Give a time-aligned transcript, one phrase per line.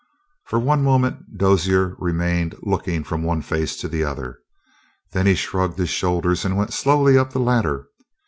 [0.45, 4.39] For one moment Dozier remained looking from one face to the other.
[5.11, 7.85] Then he shrugged his shoulders and went slowly up the ladder.